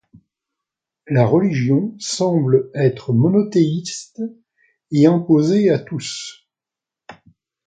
La 1.05 1.27
religion 1.27 1.93
semble 1.99 2.71
être 2.73 3.13
monothéiste 3.13 4.23
et 4.89 5.05
imposée 5.05 5.69
à 5.69 5.77
tous. 5.77 6.47